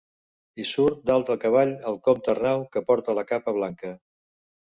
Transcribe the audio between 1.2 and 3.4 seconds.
de cavall el comte Arnau, que porta la